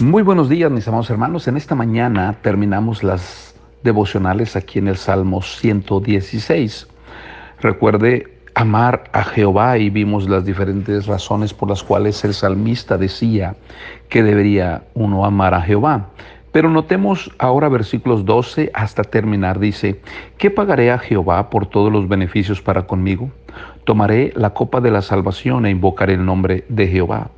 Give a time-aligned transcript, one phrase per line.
[0.00, 1.48] Muy buenos días, mis amados hermanos.
[1.48, 6.86] En esta mañana terminamos las devocionales aquí en el Salmo 116.
[7.62, 13.56] Recuerde amar a Jehová y vimos las diferentes razones por las cuales el salmista decía
[14.10, 16.10] que debería uno amar a Jehová.
[16.52, 19.58] Pero notemos ahora versículos 12 hasta terminar.
[19.58, 20.02] Dice,
[20.36, 23.30] ¿qué pagaré a Jehová por todos los beneficios para conmigo?
[23.84, 27.30] Tomaré la copa de la salvación e invocaré el nombre de Jehová.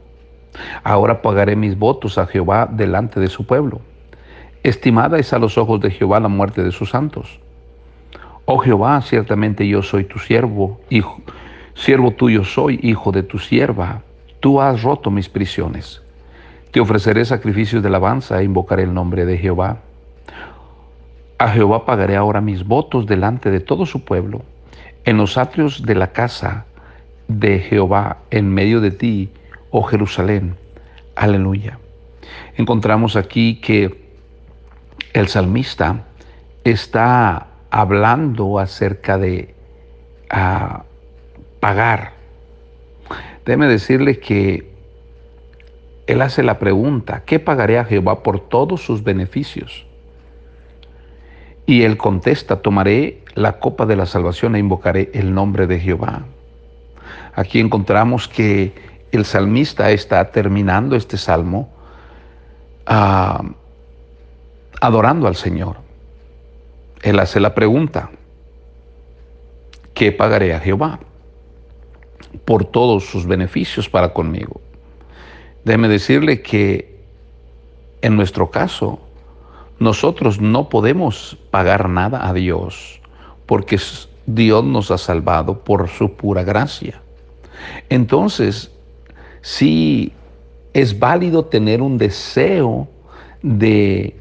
[0.83, 3.81] Ahora pagaré mis votos a Jehová delante de su pueblo.
[4.63, 7.41] Estimada es a los ojos de Jehová la muerte de sus santos.
[8.45, 11.21] Oh Jehová, ciertamente yo soy tu siervo, hijo,
[11.75, 14.03] siervo tuyo soy, hijo de tu sierva.
[14.41, 16.03] Tú has roto mis prisiones.
[16.71, 19.79] Te ofreceré sacrificios de alabanza e invocaré el nombre de Jehová.
[21.39, 24.43] A Jehová pagaré ahora mis votos delante de todo su pueblo,
[25.05, 26.67] en los atrios de la casa
[27.29, 29.31] de Jehová, en medio de ti,
[29.71, 30.57] oh Jerusalén.
[31.15, 31.79] Aleluya.
[32.57, 34.09] Encontramos aquí que
[35.13, 36.05] el salmista
[36.65, 39.55] está hablando acerca de
[40.31, 40.85] ah,
[41.61, 42.13] pagar.
[43.45, 44.71] Déjeme decirle que
[46.07, 49.87] él hace la pregunta, ¿qué pagaré a Jehová por todos sus beneficios?
[51.67, 56.23] Y él contesta, tomaré la copa de la salvación e invocaré el nombre de Jehová.
[57.35, 58.73] Aquí encontramos que
[59.13, 61.71] el salmista está terminando este salmo
[62.87, 63.43] ah,
[64.81, 65.77] adorando al Señor.
[67.03, 68.11] Él hace la pregunta,
[69.95, 71.01] ¿qué pagaré a Jehová
[72.45, 74.61] por todos sus beneficios para conmigo?
[75.65, 76.99] Déjeme decirle que
[78.03, 79.01] en nuestro caso,
[79.79, 83.01] nosotros no podemos pagar nada a Dios
[83.47, 83.79] porque
[84.27, 87.01] Dios nos ha salvado por su pura gracia.
[87.89, 88.71] Entonces,
[89.43, 90.13] sí
[90.75, 92.89] es válido tener un deseo
[93.43, 94.17] de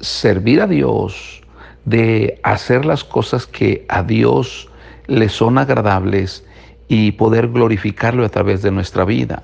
[0.00, 1.42] servir a Dios,
[1.84, 4.68] de hacer las cosas que a Dios
[5.06, 6.44] le son agradables
[6.88, 9.42] y poder glorificarlo a través de nuestra vida.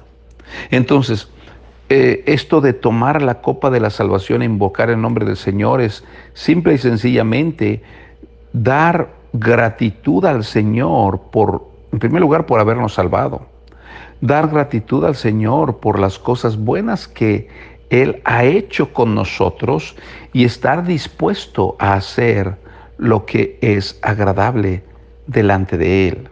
[0.71, 1.29] Entonces,
[1.89, 5.81] eh, esto de tomar la copa de la salvación e invocar el nombre del Señor
[5.81, 7.83] es simple y sencillamente
[8.53, 13.58] dar gratitud al Señor por, en primer lugar, por habernos salvado
[14.21, 17.49] dar gratitud al Señor por las cosas buenas que
[17.91, 19.97] Él ha hecho con nosotros
[20.33, 22.57] y estar dispuesto a hacer
[22.99, 24.83] lo que es agradable
[25.27, 26.29] delante de Él.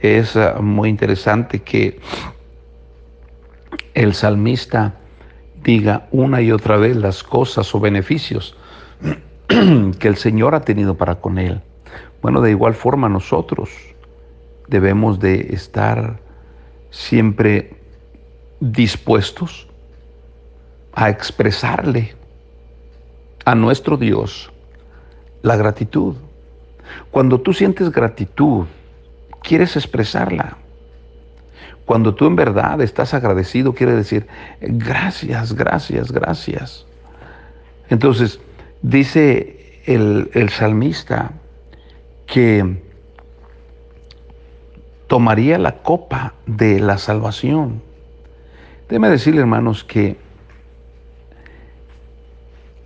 [0.00, 1.98] Es ah, muy interesante que
[3.94, 4.94] el salmista
[5.62, 8.56] diga una y otra vez las cosas o beneficios
[9.48, 11.60] que el Señor ha tenido para con Él.
[12.22, 13.70] Bueno, de igual forma nosotros
[14.68, 16.20] debemos de estar
[16.94, 17.74] siempre
[18.60, 19.66] dispuestos
[20.94, 22.14] a expresarle
[23.44, 24.50] a nuestro Dios
[25.42, 26.14] la gratitud.
[27.10, 28.66] Cuando tú sientes gratitud,
[29.42, 30.56] quieres expresarla.
[31.84, 34.26] Cuando tú en verdad estás agradecido, quiere decir,
[34.60, 36.86] gracias, gracias, gracias.
[37.90, 38.40] Entonces,
[38.82, 41.32] dice el, el salmista
[42.26, 42.83] que
[45.06, 47.82] tomaría la copa de la salvación.
[48.88, 50.16] Déjeme decirle, hermanos, que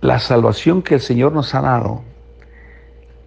[0.01, 2.01] la salvación que el Señor nos ha dado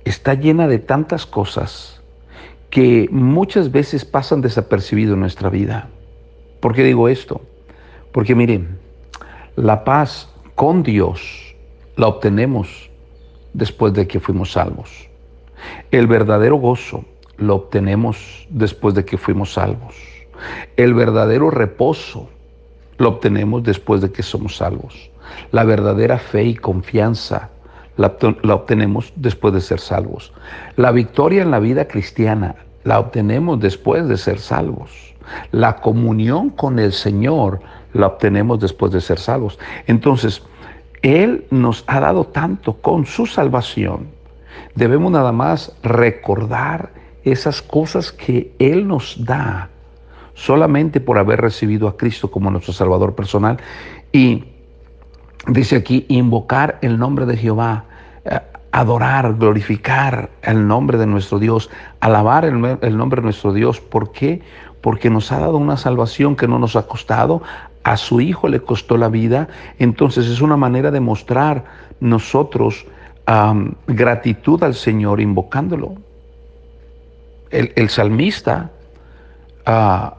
[0.04, 2.00] está llena de tantas cosas
[2.70, 5.88] que muchas veces pasan desapercibido en nuestra vida.
[6.60, 7.42] ¿Por qué digo esto?
[8.12, 8.78] Porque miren,
[9.56, 11.54] la paz con Dios
[11.96, 12.90] la obtenemos
[13.52, 15.08] después de que fuimos salvos.
[15.90, 17.04] El verdadero gozo
[17.42, 19.94] lo obtenemos después de que fuimos salvos.
[20.76, 22.28] El verdadero reposo
[22.98, 25.10] lo obtenemos después de que somos salvos.
[25.50, 27.50] La verdadera fe y confianza
[27.96, 28.16] la,
[28.54, 30.32] obtenemos después de ser salvos.
[30.76, 34.90] La victoria en la vida cristiana la obtenemos después de ser salvos.
[35.52, 37.60] La comunión con el Señor
[37.92, 39.58] la obtenemos después de ser salvos.
[39.86, 40.42] Entonces,
[41.02, 44.08] Él nos ha dado tanto con su salvación.
[44.74, 46.90] Debemos nada más recordar
[47.24, 49.70] esas cosas que Él nos da
[50.34, 53.58] solamente por haber recibido a Cristo como nuestro Salvador personal.
[54.12, 54.44] Y
[55.46, 57.84] dice aquí, invocar el nombre de Jehová,
[58.24, 58.40] eh,
[58.72, 61.70] adorar, glorificar el nombre de nuestro Dios,
[62.00, 63.80] alabar el, el nombre de nuestro Dios.
[63.80, 64.42] ¿Por qué?
[64.80, 67.42] Porque nos ha dado una salvación que no nos ha costado,
[67.84, 69.48] a su Hijo le costó la vida,
[69.78, 71.64] entonces es una manera de mostrar
[72.00, 72.86] nosotros
[73.86, 75.94] gratitud al Señor invocándolo
[77.52, 78.70] el, salmista,
[79.66, 80.16] ah,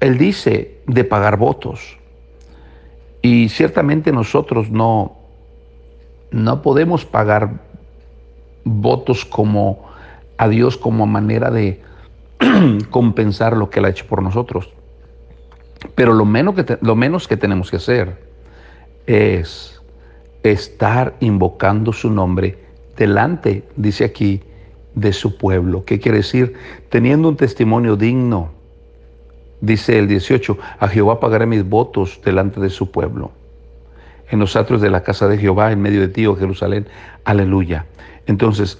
[0.00, 1.98] él dice de pagar votos.
[3.20, 5.16] Y ciertamente nosotros no,
[6.32, 7.60] no podemos pagar
[8.64, 9.84] votos como
[10.38, 11.80] a Dios como manera de
[12.90, 14.70] compensar lo que Él ha hecho por nosotros.
[15.94, 18.18] Pero lo menos que, lo menos que tenemos que hacer
[19.06, 19.80] es
[20.42, 22.58] estar invocando su nombre
[22.96, 24.42] delante, dice aquí,
[24.94, 25.84] de su pueblo.
[25.84, 26.54] ¿Qué quiere decir?
[26.88, 28.50] Teniendo un testimonio digno,
[29.60, 33.32] dice el 18, a Jehová pagaré mis votos delante de su pueblo.
[34.30, 36.86] En los atrios de la casa de Jehová, en medio de ti, oh Jerusalén,
[37.24, 37.86] aleluya.
[38.26, 38.78] Entonces,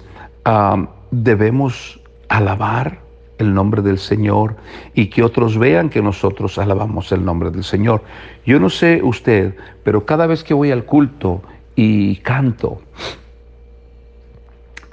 [1.11, 1.99] debemos
[2.29, 2.99] alabar
[3.37, 4.55] el nombre del Señor
[4.93, 8.03] y que otros vean que nosotros alabamos el nombre del Señor.
[8.45, 11.41] Yo no sé usted, pero cada vez que voy al culto
[11.75, 12.81] y canto,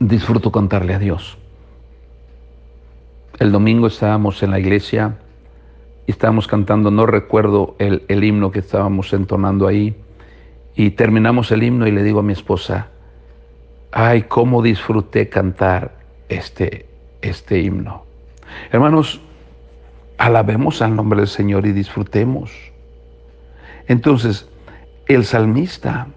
[0.01, 1.39] disfruto cantarle a Dios.
[3.39, 5.19] El domingo estábamos en la iglesia
[6.07, 9.95] y estábamos cantando, no recuerdo el, el himno que estábamos entonando ahí,
[10.75, 12.89] y terminamos el himno y le digo a mi esposa,
[13.93, 15.99] ay, cómo disfruté cantar
[16.29, 16.87] este,
[17.21, 18.05] este himno.
[18.73, 19.21] Hermanos,
[20.17, 22.51] alabemos al nombre del Señor y disfrutemos.
[23.89, 24.49] Entonces,
[25.07, 26.09] el salmista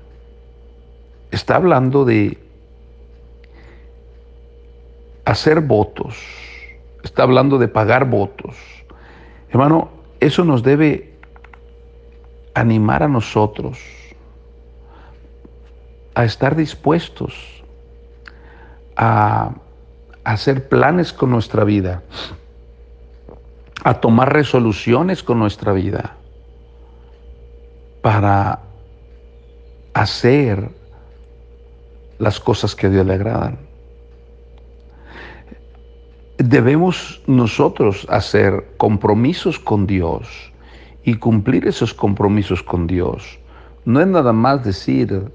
[1.31, 2.37] está hablando de
[5.25, 6.15] hacer votos,
[7.03, 8.55] está hablando de pagar votos.
[9.49, 9.89] Hermano,
[10.19, 11.13] eso nos debe
[12.53, 13.79] animar a nosotros
[16.15, 17.63] a estar dispuestos
[18.95, 19.51] a
[20.23, 22.03] hacer planes con nuestra vida,
[23.83, 26.15] a tomar resoluciones con nuestra vida
[28.01, 28.59] para
[29.93, 30.69] hacer
[32.19, 33.57] las cosas que a Dios le agradan.
[36.37, 40.51] Debemos nosotros hacer compromisos con Dios
[41.03, 43.39] y cumplir esos compromisos con Dios.
[43.85, 45.31] No es nada más decir,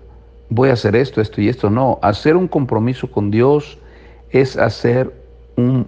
[0.48, 1.98] voy a hacer esto, esto y esto, no.
[2.02, 3.78] Hacer un compromiso con Dios
[4.30, 5.12] es hacer
[5.56, 5.86] un,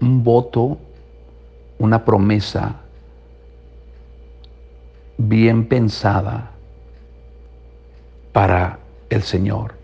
[0.00, 0.78] voto,
[1.78, 2.80] una promesa
[5.18, 6.50] bien pensada
[8.32, 8.78] para
[9.10, 9.74] el Señor.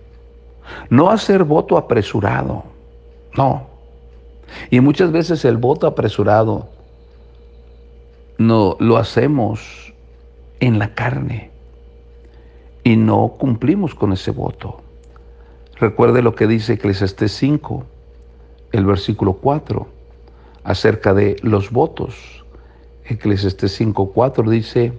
[0.91, 2.65] No hacer voto apresurado,
[3.37, 3.72] no.
[4.71, 6.69] Y muchas veces el voto apresurado
[8.39, 9.93] no lo hacemos
[10.61, 11.51] en la carne
[12.85, 14.81] y no cumplimos con ese voto.
[15.77, 17.85] Recuerde lo que dice Eclesiastés 5,
[18.73, 19.87] el versículo 4,
[20.65, 22.45] acerca de los votos.
[23.05, 24.93] Eclesiastés 5, 4 dice,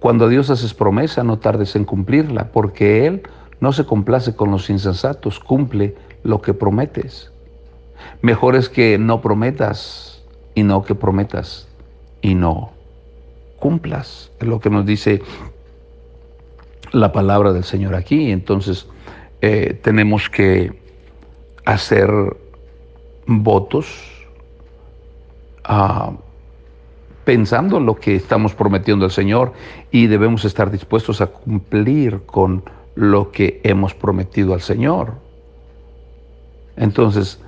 [0.00, 3.22] cuando Dios haces promesa, no tardes en cumplirla, porque Él
[3.60, 7.32] no se complace con los insensatos, cumple lo que prometes.
[8.22, 10.22] Mejor es que no prometas
[10.54, 11.68] y no que prometas
[12.20, 12.72] y no
[13.58, 14.30] cumplas.
[14.40, 15.22] Es lo que nos dice
[16.92, 18.30] la palabra del Señor aquí.
[18.30, 18.86] Entonces,
[19.40, 20.72] eh, tenemos que
[21.64, 22.10] hacer
[23.26, 24.26] votos
[25.64, 26.12] ah,
[27.24, 29.52] pensando en lo que estamos prometiendo al Señor
[29.90, 32.64] y debemos estar dispuestos a cumplir con
[32.94, 35.12] lo que hemos prometido al Señor.
[36.76, 37.38] Entonces,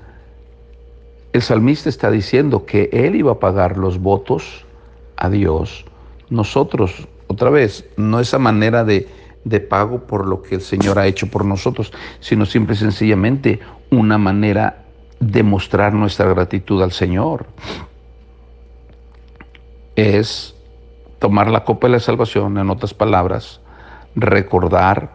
[1.33, 4.65] el salmista está diciendo que él iba a pagar los votos
[5.17, 5.85] a Dios.
[6.29, 9.09] Nosotros, otra vez, no esa manera de
[9.45, 13.61] de pago por lo que el Señor ha hecho por nosotros, sino simple y sencillamente
[13.91, 14.85] una manera
[15.19, 17.47] de mostrar nuestra gratitud al Señor.
[19.97, 20.55] Es
[21.19, 23.61] tomar la copa de la salvación, en otras palabras,
[24.15, 25.13] recordar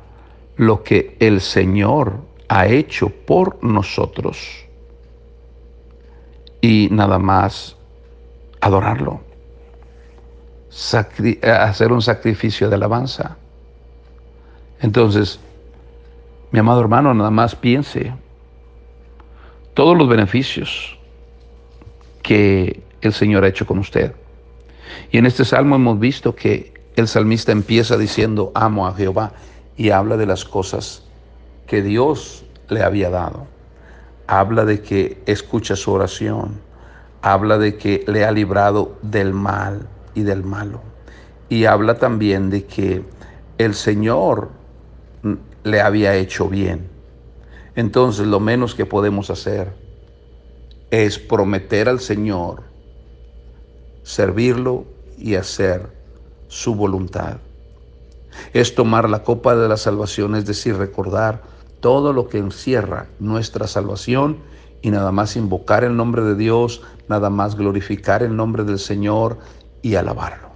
[0.58, 4.65] lo que el Señor ha hecho por nosotros
[6.66, 7.76] y nada más
[8.60, 9.22] adorarlo,
[11.44, 13.38] hacer un sacrificio de alabanza.
[14.82, 15.40] Entonces,
[16.50, 18.12] mi amado hermano, nada más piense
[19.76, 20.98] todos los beneficios
[22.24, 24.16] que el Señor ha hecho con usted.
[25.12, 29.34] Y en este salmo hemos visto que el salmista empieza diciendo, amo a Jehová,
[29.78, 31.04] y habla de las cosas
[31.68, 33.46] que Dios le había dado.
[34.28, 36.60] Habla de que escucha su oración,
[37.22, 40.82] habla de que le ha librado del mal y del malo.
[41.50, 43.04] Y habla también de que
[43.58, 44.50] el Señor
[45.64, 46.88] le había hecho bien.
[47.76, 49.74] Entonces lo menos que podemos hacer
[50.92, 52.64] es prometer al Señor,
[54.04, 54.86] servirlo
[55.18, 55.90] y hacer
[56.48, 57.38] su voluntad.
[58.54, 61.42] Es tomar la copa de la salvación, es decir, recordar
[61.86, 64.38] todo lo que encierra nuestra salvación
[64.82, 69.38] y nada más invocar el nombre de Dios, nada más glorificar el nombre del Señor
[69.84, 70.48] y alabarlo.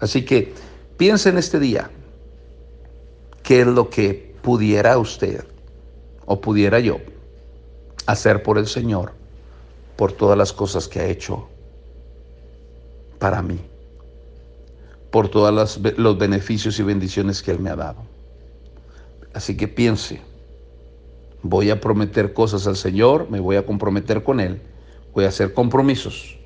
[0.00, 0.52] Así que
[0.96, 1.88] piense en este día
[3.44, 5.44] qué es lo que pudiera usted
[6.26, 6.98] o pudiera yo
[8.06, 9.12] hacer por el Señor,
[9.94, 11.48] por todas las cosas que ha hecho
[13.20, 13.60] para mí,
[15.12, 18.17] por todos los beneficios y bendiciones que Él me ha dado.
[19.34, 20.20] Así que piense,
[21.42, 24.60] voy a prometer cosas al Señor, me voy a comprometer con Él,
[25.14, 26.36] voy a hacer compromisos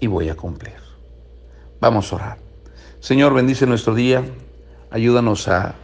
[0.00, 0.74] y voy a cumplir.
[1.80, 2.38] Vamos a orar.
[3.00, 4.24] Señor, bendice nuestro día,
[4.90, 5.74] ayúdanos a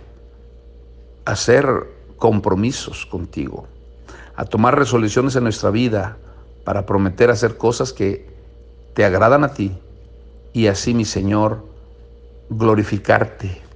[1.24, 1.66] hacer
[2.16, 3.66] compromisos contigo,
[4.36, 6.16] a tomar resoluciones en nuestra vida
[6.64, 8.28] para prometer hacer cosas que
[8.94, 9.76] te agradan a ti
[10.52, 11.64] y así, mi Señor,
[12.50, 13.67] glorificarte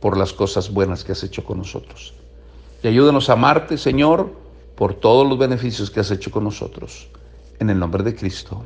[0.00, 2.14] por las cosas buenas que has hecho con nosotros.
[2.82, 4.30] Y ayúdanos a amarte, Señor,
[4.76, 7.08] por todos los beneficios que has hecho con nosotros.
[7.58, 8.62] En el nombre de Cristo.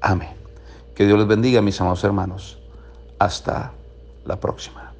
[0.00, 0.34] Amén.
[0.94, 2.58] Que Dios les bendiga, mis amados hermanos.
[3.18, 3.72] Hasta
[4.26, 4.87] la próxima.